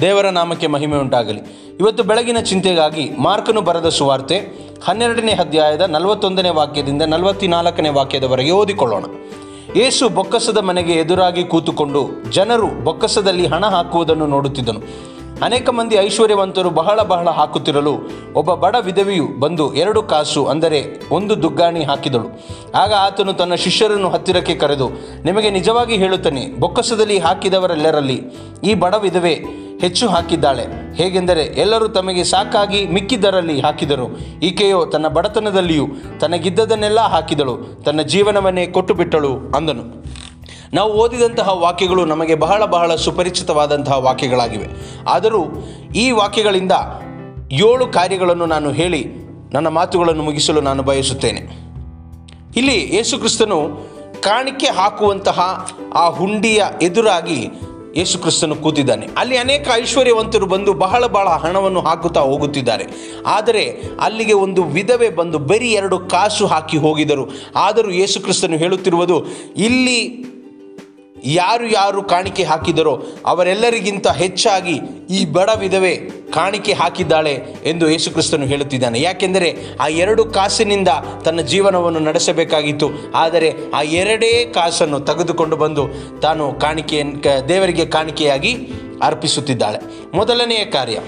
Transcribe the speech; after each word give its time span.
ದೇವರ 0.00 0.26
ನಾಮಕ್ಕೆ 0.36 0.66
ಮಹಿಮೆ 0.74 0.96
ಉಂಟಾಗಲಿ. 1.02 1.40
ಇವತ್ತು 1.80 2.02
ಬೆಳಗಿನ 2.08 2.40
ಚಿಂತೆಗಾಗಿ 2.50 3.04
ಮಾರ್ಕನು 3.26 3.60
ಬರೆದ 3.68 3.88
ಸುವಾರ್ತೆ 3.98 4.36
ಹನ್ನೆರಡನೇ 4.86 5.34
ಅಧ್ಯಾಯದ 5.44 5.84
ನಲವತ್ತೊಂದನೇ 5.94 6.50
ವಾಕ್ಯದಿಂದ 6.58 7.02
ನಲವತ್ನಾಲ್ಕನೇ 7.14 7.90
ವಾಕ್ಯದವರೆಗೆ 7.98 8.52
ಓದಿಕೊಳ್ಳೋಣ. 8.60 9.04
ಏಸು 9.84 10.04
ಬೊಕ್ಕಸದ 10.18 10.58
ಮನೆಗೆ 10.68 10.94
ಎದುರಾಗಿ 11.02 11.44
ಕೂತುಕೊಂಡು 11.52 12.02
ಜನರು 12.36 12.68
ಬೊಕ್ಕಸದಲ್ಲಿ 12.88 13.46
ಹಣ 13.54 13.64
ಹಾಕುವುದನ್ನು 13.76 14.26
ನೋಡುತ್ತಿದ್ದನು. 14.34 14.82
ಅನೇಕ 15.46 15.68
ಮಂದಿ 15.78 15.96
ಐಶ್ವರ್ಯವಂತರು 16.04 16.68
ಬಹಳ 16.78 16.98
ಬಹಳ 17.10 17.28
ಹಾಕುತ್ತಿರಲು 17.38 17.92
ಒಬ್ಬ 18.40 18.50
ಬಡ 18.62 18.76
ವಿಧವೆಯು 18.86 19.26
ಬಂದು 19.42 19.64
ಎರಡು 19.82 20.00
ಕಾಸು, 20.12 20.42
ಅಂದರೆ 20.52 20.80
ಒಂದು 21.16 21.34
ದುಗ್ಗಾಣಿ 21.42 21.82
ಹಾಕಿದಳು. 21.90 22.28
ಆಗ 22.82 22.92
ಆತನು 23.06 23.32
ತನ್ನ 23.40 23.54
ಶಿಷ್ಯರನ್ನು 23.64 24.08
ಹತ್ತಿರಕ್ಕೆ 24.14 24.54
ಕರೆದು, 24.62 24.86
ನಿಮಗೆ 25.28 25.50
ನಿಜವಾಗಿ 25.58 25.96
ಹೇಳುತ್ತೇನೆ, 26.02 26.44
ಬೊಕ್ಕಸದಲ್ಲಿ 26.62 27.18
ಹಾಕಿದವರೆಲ್ಲರಲ್ಲಿ 27.26 28.18
ಈ 28.70 28.74
ಬಡ 28.84 28.94
ವಿಧವೆ 29.06 29.34
ಹೆಚ್ಚು 29.80 30.08
ಹಾಕಿದ್ದಾಳೆ. 30.08 30.66
ಹೇಗೆಂದರೆ 30.94 31.42
ಎಲ್ಲರೂ 31.42 31.88
ತಮಗೆ 31.88 32.24
ಸಾಕಾಗಿ 32.24 32.86
ಮಿಕ್ಕಿದ್ದರಲ್ಲಿ 32.86 33.60
ಹಾಕಿದರು. 33.60 34.18
ಈಕೆಯೋ 34.42 34.86
ತನ್ನ 34.86 35.08
ಬಡತನದಲ್ಲಿಯೂ 35.08 35.88
ತನಗಿದ್ದದನ್ನೆಲ್ಲ 36.20 37.00
ಹಾಕಿದಳು. 37.00 37.82
ತನ್ನ 37.84 38.02
ಜೀವನವನ್ನೇ 38.02 38.66
ಕೊಟ್ಟು 38.66 38.94
ಬಿಟ್ಟಳು 38.94 39.36
ಅಂದನು. 39.36 40.04
ನಾವು 40.74 40.92
ಓದಿದಂತಹ 40.92 41.48
ವಾಕ್ಯಗಳು 41.48 42.04
ನಮಗೆ 42.04 42.34
ಬಹಳ 42.34 42.64
ಬಹಳ 42.64 42.94
ಸುಪರಿಚಿತವಾದಂತಹ 42.94 43.98
ವಾಕ್ಯಗಳಾಗಿವೆ. 43.98 44.66
ಆದರೂ 45.08 45.44
ಈ 45.94 46.10
ವಾಕ್ಯಗಳಿಂದ 46.10 46.72
ಏಳು 47.52 47.86
ಕಾರ್ಯಗಳನ್ನು 47.86 48.46
ನಾನು 48.46 48.72
ಹೇಳಿ 48.72 49.06
ನನ್ನ 49.52 49.68
ಮಾತುಗಳನ್ನು 49.68 50.22
ಮುಗಿಸಲು 50.22 50.60
ನಾನು 50.60 50.82
ಬಯಸುತ್ತೇನೆ. 50.82 51.40
ಇಲ್ಲಿ 52.56 52.96
ಯೇಸುಕ್ರಿಸ್ತನು 52.96 53.86
ಕಾಣಿಕೆ 54.20 54.66
ಹಾಕುವಂತಹ 54.66 55.70
ಆ 55.94 56.08
ಹುಂಡಿಯ 56.08 56.64
ಎದುರಾಗಿ 56.82 57.48
ಯೇಸುಕ್ರಿಸ್ತನು 57.96 58.56
ಕೂತಿದ್ದಾನೆ. 58.56 59.06
ಅಲ್ಲಿ 59.18 59.36
ಅನೇಕ 59.36 59.66
ಐಶ್ವರ್ಯವಂತರು 59.74 60.46
ಬಂದು 60.46 60.72
ಬಹಳ 60.84 61.02
ಬಹಳ 61.06 61.28
ಹಣವನ್ನು 61.42 61.80
ಹಾಕುತ್ತಾ 61.80 62.20
ಹೋಗುತ್ತಿದ್ದಾರೆ. 62.20 62.86
ಆದರೆ 63.26 63.64
ಅಲ್ಲಿಗೆ 64.00 64.36
ಒಂದು 64.44 64.62
ವಿಧವೆ 64.76 65.08
ಬಂದು 65.10 65.38
ಬರೀ 65.50 65.70
ಎರಡು 65.72 65.98
ಕಾಸು 65.98 66.46
ಹಾಕಿ 66.46 66.78
ಹೋಗಿದರು. 66.78 67.26
ಆದರೂ 67.56 67.90
ಯೇಸುಕ್ರಿಸ್ತನು 67.90 68.56
ಹೇಳುತ್ತಿರುವುದು, 68.56 69.18
ಇಲ್ಲಿ 69.56 70.00
ಯಾರು 71.24 71.66
ಯಾರು 71.66 72.00
ಕಾಣಿಕೆ 72.02 72.42
ಹಾಕಿದರೋ 72.42 72.92
ಅವರೆಲ್ಲರಿಗಿಂತ 73.26 74.08
ಹೆಚ್ಚಾಗಿ 74.18 74.74
ಈ 75.10 75.20
ಬಡ 75.32 75.50
ವಿಧವೆ 75.58 75.92
ಕಾಣಿಕೆ 76.32 76.72
ಹಾಕಿದ್ದಾಳೆ 76.72 77.42
ಎಂದು 77.64 77.90
ಯೇಸುಕ್ರಿಸ್ತನು 77.90 78.46
ಹೇಳುತ್ತಿದ್ದಾನೆ. 78.46 79.00
ಯಾಕೆಂದರೆ 79.00 79.56
ಆ 79.80 79.88
ಎರಡು 79.88 80.24
ಕಾಸಿನಿಂದ 80.24 80.88
ತನ್ನ 81.24 81.40
ಜೀವನವನ್ನು 81.40 81.98
ನಡೆಸಬೇಕಾಗಿತ್ತು. 81.98 82.90
ಆದರೆ 83.14 83.54
ಆ 83.74 83.82
ಎರಡೇ 83.82 84.50
ಕಾಸನ್ನು 84.54 85.00
ತೆಗೆದುಕೊಂಡು 85.00 85.56
ಬಂದು 85.56 85.88
ತಾನು 86.20 86.52
ಕಾಣಿಕೆಯನ್ನು 86.52 87.48
ದೇವರಿಗೆ 87.48 87.86
ಕಾಣಿಕೆಯಾಗಿ 87.86 88.68
ಅರ್ಪಿಸುತ್ತಿದ್ದಾಳೆ. 89.02 89.78
ಮೊದಲನೆಯ 90.16 90.64
ಕಾರ್ಯ. 90.64 90.98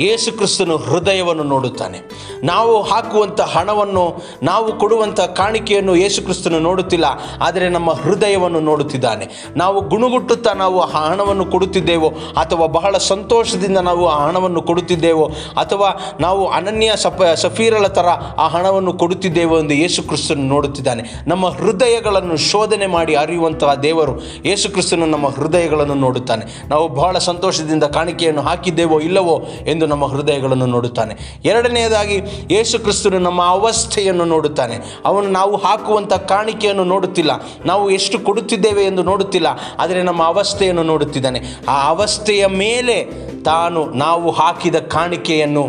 ಯೇಸು 0.00 0.32
ಕ್ರಿಸ್ತನು 0.32 0.76
ಹೃದಯವನ್ನು 0.76 1.42
ನೋಡುತ್ತಾನೆ. 1.42 1.98
ನಾವು 2.44 2.82
ಹಾಕುವಂಥ 2.82 3.40
ಹಣವನ್ನು, 3.40 4.04
ನಾವು 4.42 4.78
ಕೊಡುವಂಥ 4.78 5.20
ಕಾಣಿಕೆಯನ್ನು 5.20 5.96
ಯೇಸುಕ್ರಿಸ್ತನು 5.96 6.60
ನೋಡುತ್ತಿಲ್ಲ, 6.60 7.04
ಆದರೆ 7.42 7.68
ನಮ್ಮ 7.68 7.90
ಹೃದಯವನ್ನು 7.92 8.60
ನೋಡುತ್ತಿದ್ದಾನೆ. 8.60 9.28
ನಾವು 9.56 9.80
ಗುಣಗುಟ್ಟುತ್ತಾ 9.80 10.52
ನಾವು 10.52 10.80
ಆ 10.80 10.86
ಹಣವನ್ನು 10.86 11.46
ಕೊಡುತ್ತಿದ್ದೇವೋ, 11.46 12.08
ಅಥವಾ 12.36 12.66
ಬಹಳ 12.66 12.96
ಸಂತೋಷದಿಂದ 12.98 13.78
ನಾವು 13.78 14.08
ಆ 14.08 14.26
ಹಣವನ್ನು 14.26 14.62
ಕೊಡುತ್ತಿದ್ದೇವೋ, 14.62 15.26
ಅಥವಾ 15.56 15.88
ನಾವು 16.20 16.48
ಅನನ್ಯ 16.48 16.92
ಸಪ, 16.96 17.22
ಸಫೀರಳ 17.22 17.86
ಥರ 17.86 18.06
ಆ 18.38 18.48
ಹಣವನ್ನು 18.48 18.92
ಕೊಡುತ್ತಿದ್ದೇವೋ 18.92 19.58
ಎಂದು 19.58 19.74
ಯೇಸುಕ್ರಿಸ್ತನು 19.74 20.42
ನೋಡುತ್ತಿದ್ದಾನೆ. 20.42 21.04
ನಮ್ಮ 21.26 21.46
ಹೃದಯಗಳನ್ನು 21.48 22.36
ಶೋಧನೆ 22.36 22.86
ಮಾಡಿ 22.86 23.14
ಅರಿಯುವಂತಹ 23.14 23.74
ದೇವರು 23.74 24.22
ಯೇಸುಕ್ರಿಸ್ತನು 24.44 25.06
ನಮ್ಮ 25.06 25.28
ಹೃದಯಗಳನ್ನು 25.28 25.94
ನೋಡುತ್ತಾನೆ. 25.94 26.46
ನಾವು 26.68 26.88
ಬಹಳ 26.88 27.18
ಸಂತೋಷದಿಂದ 27.18 27.84
ಕಾಣಿಕೆಯನ್ನು 27.84 28.42
ಹಾಕಿದ್ದೇವೋ, 28.42 29.00
ಇಲ್ಲವೋ 29.00 29.46
ಎಂದು 29.66 29.86
ನಮ್ಮ 29.88 30.06
ಹೃದಯಗಳನ್ನು 30.06 30.66
ನೋಡುತ್ತಾನೆ. 30.66 31.14
ಎರಡನೆಯದಾಗಿ, 31.44 32.18
ಯೇಸು 32.50 32.78
ಕ್ರಿಸ್ತನು 32.78 33.18
ನಮ್ಮ 33.18 33.42
ಅವಸ್ಥೆಯನ್ನು 33.46 34.24
ನೋಡುತ್ತಾನೆ. 34.24 34.76
ಅವನು 35.04 35.28
ನಾವು 35.30 35.56
ಹಾಕುವಂಥ 35.56 36.12
ಕಾಣಿಕೆಯನ್ನು 36.12 36.84
ನೋಡುತ್ತಿಲ್ಲ. 36.84 37.32
ನಾವು 37.66 37.84
ಎಷ್ಟು 37.90 38.18
ಕೊಡುತ್ತಿದ್ದೇವೆ 38.18 38.84
ಎಂದು 38.84 39.02
ನೋಡುತ್ತಿಲ್ಲ, 39.02 39.48
ಆದರೆ 39.78 40.02
ನಮ್ಮ 40.02 40.22
ಅವಸ್ಥೆಯನ್ನು 40.22 40.82
ನೋಡುತ್ತಿದ್ದಾನೆ. 40.82 41.42
ಆ 41.68 41.76
ಅವಸ್ಥೆಯ 41.88 42.44
ಮೇಲೆ 42.64 42.96
ತಾನು 43.42 43.80
ನಾವು 43.96 44.30
ಹಾಕಿದ 44.30 44.78
ಕಾಣಿಕೆಯನ್ನು 44.96 45.64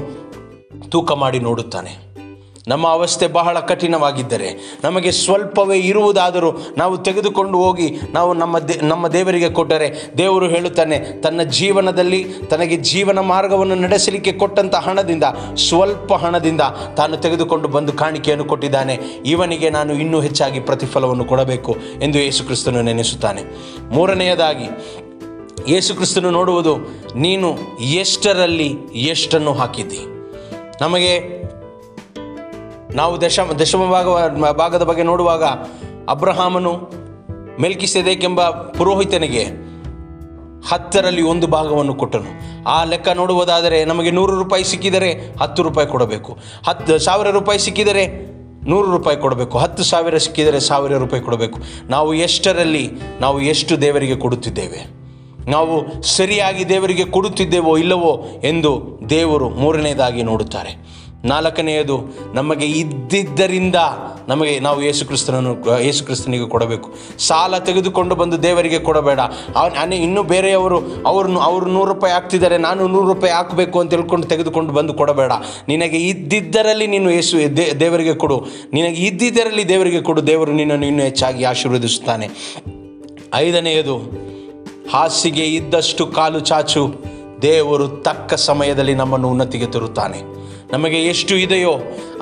ತೂಕ 0.89 1.11
ಮಾಡಿ 1.23 1.39
ನೋಡುತ್ತಾನೆ. 1.39 1.91
ನಮ್ಮ 2.67 2.87
ಅವಸ್ಥೆ 2.87 3.27
ಬಹಳ 3.27 3.59
ಕಠಿಣವಾಗಿದ್ದರೆ 3.59 4.79
ನಮಗೆ 4.83 5.11
ಸ್ವಲ್ಪವೇ 5.11 5.77
ಇರುವುದಾದರೂ 5.77 6.51
ನಾವು 6.77 6.97
ತೆಗೆದುಕೊಂಡು 6.97 7.57
ಹೋಗಿ 7.57 7.99
ನಾವು 8.13 8.33
ನಮ್ಮ 8.33 8.59
ದೇ, 8.59 8.79
ನಮ್ಮ 8.83 9.07
ದೇವರಿಗೆ 9.07 9.49
ಕೊಟ್ಟರೆ 9.49 10.13
ದೇವರು 10.17 10.47
ಹೇಳುತ್ತಾನೆ, 10.47 10.99
ತನ್ನ 11.21 11.41
ಜೀವನದಲ್ಲಿ 11.41 12.23
ತನಗೆ 12.23 12.75
ಜೀವನ 12.75 13.19
ಮಾರ್ಗವನ್ನು 13.19 13.75
ನಡೆಸಲಿಕ್ಕೆ 13.75 14.31
ಕೊಟ್ಟಂಥ 14.31 14.75
ಹಣದಿಂದ, 14.75 15.23
ಸ್ವಲ್ಪ 15.55 16.13
ಹಣದಿಂದ 16.13 16.61
ತಾನು 16.97 17.17
ತೆಗೆದುಕೊಂಡು 17.17 17.67
ಬಂದು 17.67 17.93
ಕಾಣಿಕೆಯನ್ನು 17.93 18.45
ಕೊಟ್ಟಿದ್ದಾನೆ. 18.45 18.99
ಇವನಿಗೆ 19.25 19.69
ನಾನು 19.69 19.93
ಇನ್ನೂ 19.93 20.21
ಹೆಚ್ಚಾಗಿ 20.21 20.59
ಪ್ರತಿಫಲವನ್ನು 20.59 21.25
ಕೊಡಬೇಕು 21.25 21.77
ಎಂದು 22.01 22.19
ಯೇಸುಕ್ರಿಸ್ತನು 22.19 22.81
ನೆನೆಸುತ್ತಾನೆ. 22.81 23.43
ಮೂರನೆಯದಾಗಿ, 23.89 24.69
ಯೇಸುಕ್ರಿಸ್ತನು 25.67 26.31
ನೋಡುವುದು, 26.31 26.77
ನೀನು 27.15 27.57
ಎಷ್ಟರಲ್ಲಿ 27.81 28.75
ಎಷ್ಟನ್ನು 28.95 29.53
ಹಾಕಿದ್ದಿ? 29.53 29.99
ನಮಗೆ 30.81 31.38
ನಾವು 32.99 33.21
ದಶ 33.21 33.39
ದಶಮ 33.59 33.91
ಭಾಗ 33.91 34.07
ಭಾಗದ 34.43 34.83
ಬಗ್ಗೆ 34.83 35.03
ನೋಡುವಾಗ 35.03 35.43
ಅಬ್ರಹಾಮನು 36.09 36.73
ಮೆಲ್ಕಿಸೆದೇಕೆಂಬ 37.61 38.49
ಪುರೋಹಿತನಿಗೆ 38.49 39.43
ಹತ್ತರಲ್ಲಿ 40.69 41.21
ಒಂದು 41.21 41.47
ಭಾಗವನ್ನು 41.47 41.93
ಕೊಟ್ಟನು. 41.93 42.31
ಆ 42.69 42.83
ಲೆಕ್ಕ 42.83 43.09
ನೋಡುವುದಾದರೆ 43.09 43.85
ನಮಗೆ 43.85 44.11
ನೂರು 44.11 44.35
ರೂಪಾಯಿ 44.35 44.63
ಸಿಕ್ಕಿದರೆ 44.63 45.35
ಹತ್ತು 45.41 45.63
ರೂಪಾಯಿ 45.63 45.87
ಕೊಡಬೇಕು. 45.87 46.37
ಹತ್ತು 46.67 46.99
ಸಾವಿರ 46.99 47.29
ರೂಪಾಯಿ 47.29 47.59
ಸಿಕ್ಕಿದರೆ 47.59 48.07
ನೂರು 48.69 48.91
ರೂಪಾಯಿ 48.91 49.17
ಕೊಡಬೇಕು. 49.17 49.57
ಹತ್ತು 49.57 49.83
ಸಾವಿರ 49.83 50.17
ಸಿಕ್ಕಿದರೆ 50.17 50.59
ಸಾವಿರ 50.59 50.97
ರೂಪಾಯಿ 50.97 51.23
ಕೊಡಬೇಕು. 51.23 51.59
ನಾವು 51.87 52.13
ಎಷ್ಟರಲ್ಲಿ 52.13 52.91
ನಾವು 53.21 53.41
ಎಷ್ಟು 53.41 53.81
ದೇವರಿಗೆ 53.81 54.15
ಕೊಡುತ್ತಿದ್ದೇವೆ? 54.15 54.81
ನಾವು 55.49 56.03
ಸರಿಯಾಗಿ 56.03 56.69
ದೇವರಿಗೆ 56.69 57.05
ಕೊಡುತ್ತಿದ್ದೇವೋ 57.05 57.77
ಇಲ್ಲವೋ 57.77 58.25
ಎಂದು 58.43 58.99
ದೇವರು 59.09 59.49
ಮೂರನೇದಾಗಿ 59.49 60.23
ನೋಡುತ್ತಾರೆ. 60.23 60.98
ನಾಲ್ಕನೆಯದು, 61.25 61.97
ನಮಗೆ 62.33 62.65
ಇದ್ದಿದ್ದರಿಂದ 62.65 63.75
ನಮಗೆ 64.27 64.59
ನಾವು 64.59 64.83
ಯೇಸುಕ್ರಿಸ್ತನನ್ನು 64.83 65.55
ಕ್ರಿಸ್ತನನ್ನು, 65.55 65.85
ಯೇಸು 65.85 66.05
ಕ್ರಿಸ್ತನಿಗೆ 66.05 66.47
ಕೊಡಬೇಕು. 66.49 66.93
ಸಾಲ 67.17 67.57
ತೆಗೆದುಕೊಂಡು 67.57 68.15
ಬಂದು 68.15 68.43
ದೇವರಿಗೆ 68.43 68.79
ಕೊಡಬೇಡ. 68.79 69.19
ಅವನು 69.55 69.95
ಇನ್ನೂ 69.95 70.23
ಬೇರೆಯವರು, 70.23 70.77
ಅವ್ರನ್ನು, 71.07 71.39
ಅವರು 71.39 71.65
ನೂರು 71.65 71.93
ರೂಪಾಯಿ 71.93 72.13
ಹಾಕ್ತಿದ್ದಾರೆ, 72.13 72.57
ನಾನು 72.57 72.87
ನೂರು 72.87 73.13
ರೂಪಾಯಿ 73.13 73.33
ಹಾಕಬೇಕು 73.33 73.79
ಅಂತ 73.79 73.93
ಹೇಳ್ಕೊಂಡು 73.93 74.27
ತೆಗೆದುಕೊಂಡು 74.27 74.73
ಬಂದು 74.73 74.93
ಕೊಡಬೇಡ. 74.93 75.31
ನಿನಗೆ 75.67 75.97
ಇದ್ದಿದ್ದರಲ್ಲಿ 75.97 76.87
ನೀನು 76.87 77.11
ಯೇಸು 77.11 77.37
ದೇವರಿಗೆ 77.79 78.13
ಕೊಡು. 78.13 78.45
ನಿನಗೆ 78.73 79.01
ಇದ್ದಿದ್ದರಲ್ಲಿ 79.05 79.69
ದೇವರಿಗೆ 79.69 80.01
ಕೊಡು. 80.01 80.27
ದೇವರು 80.27 80.51
ನಿನ್ನನ್ನು 80.51 80.85
ಇನ್ನೂ 80.85 81.03
ಹೆಚ್ಚಾಗಿ 81.03 81.43
ಆಶೀರ್ವದಿಸುತ್ತಾನೆ. 81.43 82.29
ಐದನೆಯದು, 83.35 83.97
ಹಾಸಿಗೆ 84.93 85.45
ಇದ್ದಷ್ಟು 85.45 86.07
ಕಾಲು 86.07 86.39
ಚಾಚು. 86.39 86.93
ದೇವರು 87.41 87.87
ತಕ್ಕ 87.87 88.33
ಸಮಯದಲ್ಲಿ 88.33 88.95
ನಮ್ಮನ್ನು 88.95 89.29
ಉನ್ನತಿಗೆ 89.29 89.65
ತರುತ್ತಾನೆ. 89.65 90.39
ನಮಗೆ 90.73 90.99
ಎಷ್ಟು 91.11 91.35
ಇದೆಯೋ 91.35 91.73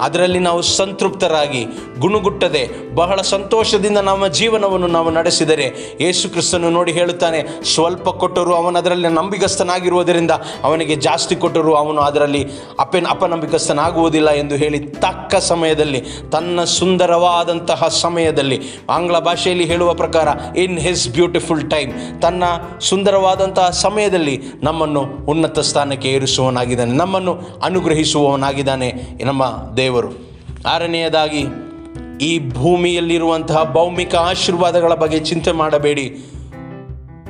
ಅದರಲ್ಲಿ 0.04 0.40
ನಾವು 0.40 0.62
ಸಂತೃಪ್ತರಾಗಿ 0.62 1.62
ಗುಣಗುಟ್ಟದೆ 2.00 2.62
ಬಹಳ 2.96 3.20
ಸಂತೋಷದಿಂದ 3.32 4.00
ನಮ್ಮ 4.10 4.28
ಜೀವನವನ್ನು 4.40 4.88
ನಾವು 4.88 5.10
ನಡೆಸಿದರೆ 5.10 5.66
ಯೇಸು 6.02 6.26
ಕ್ರಿಸ್ತನು 6.30 6.70
ನೋಡಿ 6.70 6.92
ಹೇಳುತ್ತಾನೆ, 6.92 7.40
ಸ್ವಲ್ಪ 7.74 8.10
ಕೊಟ್ಟರು 8.22 8.54
ಅವನು 8.56 8.78
ಅದರಲ್ಲಿ 8.80 9.08
ನಂಬಿಗಸ್ತನಾಗಿರುವುದರಿಂದ 9.08 10.34
ಅವನಿಗೆ 10.64 10.96
ಜಾಸ್ತಿ 11.08 11.36
ಕೊಟ್ಟರು 11.36 11.74
ಅವನು 11.76 12.02
ಅದರಲ್ಲಿ 12.02 12.42
ಅಪೆನ್ 12.80 13.10
ಅಪನಂಬಿಕಸ್ಥನಾಗುವುದಿಲ್ಲ 13.16 14.30
ಎಂದು 14.42 14.56
ಹೇಳಿ 14.56 14.80
ತಕ್ಕ 15.06 15.36
ಸಮಯದಲ್ಲಿ, 15.52 16.02
ತನ್ನ 16.32 16.64
ಸುಂದರವಾದಂತಹ 16.78 17.88
ಸಮಯದಲ್ಲಿ 18.04 18.60
ಆಂಗ್ಲ 18.90 19.20
ಭಾಷೆಯಲ್ಲಿ 19.20 19.66
ಹೇಳುವ 19.66 19.92
ಪ್ರಕಾರ, 20.04 20.28
ಇನ್ 20.66 20.78
ಹಿಸ್ 20.80 21.06
ಬ್ಯೂಟಿಫುಲ್ 21.10 21.66
ಟೈಮ್ 21.72 21.94
ತನ್ನ 22.22 22.44
ಸುಂದರವಾದಂತಹ 22.90 23.70
ಸಮಯದಲ್ಲಿ 23.84 24.38
ನಮ್ಮನ್ನು 24.64 25.04
ಉನ್ನತ 25.26 25.60
ಸ್ಥಾನಕ್ಕೆ 25.72 26.10
ಏರಿಸುವವನಾಗಿದ್ದಾನೆ, 26.10 26.96
ನಮ್ಮನ್ನು 27.04 27.36
ಅನುಗ್ರಹಿಸುವವನಾಗಿದ್ದಾನೆ 28.38 29.24
ನಮ್ಮ 29.24 29.44
ದೇವರು. 29.78 30.10
ಆರನೆಯದಾಗಿ 30.68 31.46
ಈ 32.22 32.50
ಭೂಮಿಯಲ್ಲಿರುವಂತಹ 32.50 33.72
ಭೌಮಿಕ 33.74 34.16
ಆಶೀರ್ವಾದಗಳ 34.16 34.94
ಬಗ್ಗೆ 34.94 35.20
ಚಿಂತೆ 35.20 35.52
ಮಾಡಬೇಡಿ. 35.52 36.18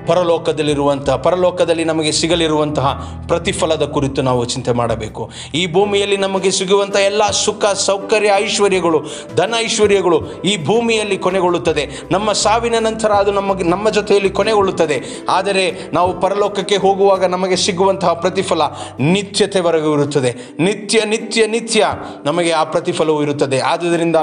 ಪರಲೋಕದಲ್ಲಿರುವಂತಹ, 0.08 1.16
ಪರಲೋಕದಲ್ಲಿ 1.16 1.84
ನಮಗೆ 1.84 2.12
ಸಿಗಲಿರುವಂತಹ 2.12 2.88
ಪ್ರತಿಫಲದ 3.28 3.84
ಕುರಿತು 3.84 4.22
ನಾವು 4.22 4.46
ಚಿಂತೆ 4.46 4.72
ಮಾಡಬೇಕು. 4.72 5.32
ಈ 5.54 5.74
ಭೂಮಿಯಲ್ಲಿ 5.74 6.18
ನಮಗೆ 6.18 6.52
ಸಿಗುವಂಥ 6.52 6.96
ಎಲ್ಲ 6.96 7.32
ಸುಖ, 7.32 7.66
ಸೌಕರ್ಯ, 7.66 8.32
ಐಶ್ವರ್ಯಗಳು, 8.36 9.04
ಧನ 9.36 9.54
ಐಶ್ವರ್ಯಗಳು 9.58 10.42
ಈ 10.42 10.66
ಭೂಮಿಯಲ್ಲಿ 10.66 11.18
ಕೊನೆಗೊಳ್ಳುತ್ತದೆ. 11.18 11.90
ನಮ್ಮ 12.12 12.32
ಸಾವಿನ 12.32 12.76
ನಂತರ 12.80 13.12
ಅದು 13.12 13.32
ನಮಗೆ, 13.32 13.64
ನಮ್ಮ 13.64 13.90
ಜೊತೆಯಲ್ಲಿ 13.90 14.30
ಕೊನೆಗೊಳ್ಳುತ್ತದೆ. 14.30 15.02
ಆದರೆ 15.30 15.90
ನಾವು 15.94 16.22
ಪರಲೋಕಕ್ಕೆ 16.22 16.76
ಹೋಗುವಾಗ 16.76 17.26
ನಮಗೆ 17.26 17.56
ಸಿಗುವಂತಹ 17.56 18.14
ಪ್ರತಿಫಲ 18.14 18.62
ನಿತ್ಯತೆವರೆಗೂ 19.00 19.94
ಇರುತ್ತದೆ. 19.94 20.36
ನಿತ್ಯ 20.60 21.02
ನಿತ್ಯ 21.06 21.48
ನಿತ್ಯ 21.48 21.88
ನಮಗೆ 22.26 22.52
ಆ 22.52 22.64
ಪ್ರತಿಫಲವು 22.64 23.24
ಇರುತ್ತದೆ. 23.24 23.60
ಆದುದರಿಂದ 23.60 24.16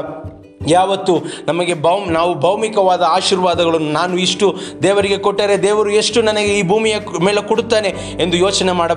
ಯಾವತ್ತು 0.69 1.19
ನಮಗೆ 1.47 1.83
ಭೌ 1.83 2.05
ನಾವು 2.05 2.41
ಭೌಮಿಕವಾದ 2.41 3.03
ಆಶೀರ್ವಾದಗಳನ್ನು 3.03 3.93
ನಾನು 3.93 4.19
ಇಷ್ಟು 4.19 4.57
ದೇವರಿಗೆ 4.83 5.19
ಕೊಟ್ಟರೆ 5.19 5.63
ದೇವರು 5.63 5.91
ಎಷ್ಟು 5.91 6.23
ನನಗೆ 6.23 6.59
ಈ 6.59 6.63
ಭೂಮಿಯ 6.63 6.97
ಮೇಲೆ 7.25 7.49
ಕೊಡುತ್ತಾನೆ 7.49 7.89
ಎಂದು 8.21 8.37
ಯೋಚನೆ 8.37 8.73
ಮಾಡ 8.73 8.93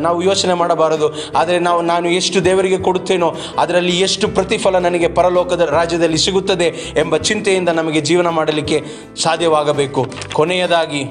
ನಾವು 0.00 0.22
ಯೋಚನೆ 0.22 0.54
ಮಾಡಬಾರದು. 0.54 1.32
ಆದರೆ 1.36 1.58
ನಾವು, 1.58 1.82
ನಾನು 1.82 2.10
ಎಷ್ಟು 2.10 2.44
ದೇವರಿಗೆ 2.44 2.78
ಕೊಡುತ್ತೇನೋ 2.78 3.34
ಅದರಲ್ಲಿ 3.58 4.00
ಎಷ್ಟು 4.00 4.28
ಪ್ರತಿಫಲ 4.28 4.78
ನನಗೆ 4.78 5.08
ಪರಲೋಕದ 5.08 5.60
ರಾಜ್ಯದಲ್ಲಿ 5.60 6.18
ಸಿಗುತ್ತದೆ 6.18 6.94
ಎಂಬ 6.96 7.16
ಚಿಂತೆಯಿಂದ 7.16 7.68
ನಮಗೆ 7.68 8.00
ಜೀವನ 8.00 8.28
ಮಾಡಲಿಕ್ಕೆ 8.28 8.82
ಸಾಧ್ಯವಾಗಬೇಕು. 9.22 10.06
ಕೊನೆಯದಾಗಿ, 10.32 11.04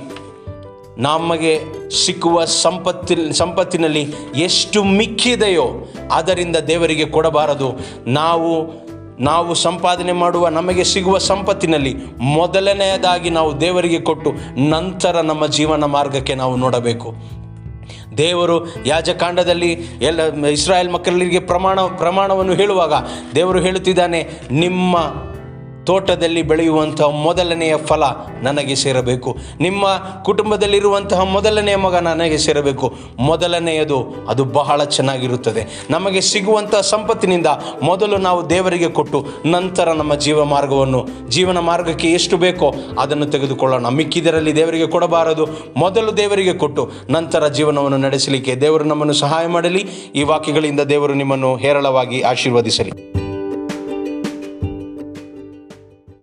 ನಮಗೆ 0.97 1.61
ಸಿಕ್ಕುವ 2.05 2.45
ಸಂಪತ್ತಿ 2.45 3.33
ಸಂಪತ್ತಿನಲ್ಲಿ 3.33 4.13
ಎಷ್ಟು 4.35 4.83
ಮಿಕ್ಕಿದೆಯೋ 4.83 5.93
ಅದರಿಂದ 6.11 6.55
ದೇವರಿಗೆ 6.55 7.05
ಕೊಡಬಾರದು. 7.05 7.79
ನಾವು 8.07 8.80
ನಾವು 9.21 9.53
ಸಂಪಾದನೆ 9.55 10.11
ಮಾಡುವ 10.11 10.49
ನಮಗೆ 10.49 10.83
ಸಿಗುವ 10.83 11.17
ಸಂಪತ್ತಿನಲ್ಲಿ 11.17 11.93
ಮೊದಲನೆಯದಾಗಿ 12.21 13.29
ನಾವು 13.29 13.51
ದೇವರಿಗೆ 13.61 13.99
ಕೊಟ್ಟು 13.99 14.31
ನಂತರ 14.69 15.21
ನಮ್ಮ 15.21 15.47
ಜೀವನ 15.47 15.85
ಮಾರ್ಗಕ್ಕೆ 15.85 16.35
ನಾವು 16.35 16.55
ನೋಡಬೇಕು. 16.55 17.09
ದೇವರು 18.17 18.55
ಯಾಜಕಾಂಡದಲ್ಲಿ 18.85 19.71
ಎಲ್ಲ 20.01 20.45
ಇಸ್ರಾಯೇಲ್ 20.45 20.91
ಮಕ್ಕಳಿಗೆ 20.91 21.39
ಪ್ರಮಾಣ 21.39 21.79
ಪ್ರಮಾಣವನ್ನು 21.81 22.53
ಹೇಳುವಾಗ 22.53 22.93
ದೇವರು 23.35 23.59
ಹೇಳುತ್ತಿದ್ದಾನೆ, 23.59 24.19
ನಿಮ್ಮ 24.51 24.97
ತೋಟದಲ್ಲಿ 25.83 26.41
ಬೆಳೆಯುವಂತಹ 26.41 27.09
ಮೊದಲನೆಯ 27.09 27.77
ಫಲ 27.77 28.03
ನನಗೆ 28.43 28.75
ಸೇರಬೇಕು. 28.75 29.37
ನಿಮ್ಮ 29.59 29.85
ಕುಟುಂಬದಲ್ಲಿರುವಂತಹ 30.23 31.21
ಮೊದಲನೆಯ 31.21 31.75
ಮಗ 31.75 31.95
ನನಗೆ 31.95 32.37
ಸೇರಬೇಕು. 32.37 32.93
ಮೊದಲನೆಯದು 33.19 34.25
ಅದು 34.29 34.45
ಬಹಳ 34.45 34.83
ಚೆನ್ನಾಗಿರುತ್ತದೆ. 34.83 35.87
ನಮಗೆ 35.89 36.21
ಸಿಗುವಂತಹ 36.21 36.81
ಸಂಪತ್ತಿನಿಂದ 36.81 37.47
ಮೊದಲು 37.83 38.17
ನಾವು 38.17 38.49
ದೇವರಿಗೆ 38.49 38.87
ಕೊಟ್ಟು 38.89 39.25
ನಂತರ 39.45 39.91
ನಮ್ಮ 39.91 40.15
ಜೀವ 40.15 40.43
ಮಾರ್ಗವನ್ನು, 40.43 41.07
ಜೀವನ 41.29 41.59
ಮಾರ್ಗಕ್ಕೆ 41.59 42.11
ಎಷ್ಟು 42.11 42.37
ಬೇಕೋ 42.37 42.73
ಅದನ್ನು 42.99 43.25
ತೆಗೆದುಕೊಳ್ಳೋಣ. 43.25 43.87
ಮಿಕ್ಕಿದರಲ್ಲಿ 43.87 44.55
ದೇವರಿಗೆ 44.55 44.87
ಕೊಡಬಾರದು. 44.87 45.47
ಮೊದಲು 45.77 46.17
ದೇವರಿಗೆ 46.17 46.53
ಕೊಟ್ಟು 46.53 46.91
ನಂತರ 47.09 47.47
ಜೀವನವನ್ನು 47.47 47.97
ನಡೆಸಲಿಕ್ಕೆ 47.97 48.55
ದೇವರು 48.55 48.83
ನಮ್ಮನ್ನು 48.83 49.13
ಸಹಾಯ 49.13 49.47
ಮಾಡಲಿ. 49.47 49.79
ಈ 50.15 50.23
ವಾಕ್ಯಗಳಿಂದ 50.23 50.79
ದೇವರು 50.79 51.13
ನಿಮ್ಮನ್ನು 51.13 51.55
ಹೇರಳವಾಗಿ 51.55 52.21
ಆಶೀರ್ವದಿಸಲಿ. 52.21 53.10